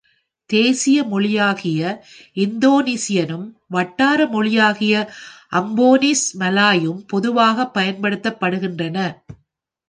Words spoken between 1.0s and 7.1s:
மொழியாகிய இந்தோனேசியனும் வட்டார மொழியாகிய அம்போனிஸ் மலாயும்